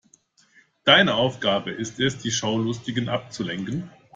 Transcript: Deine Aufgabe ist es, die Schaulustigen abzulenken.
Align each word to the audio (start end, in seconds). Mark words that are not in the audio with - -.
Deine 0.83 1.13
Aufgabe 1.13 1.69
ist 1.69 1.99
es, 1.99 2.17
die 2.17 2.31
Schaulustigen 2.31 3.07
abzulenken. 3.07 3.91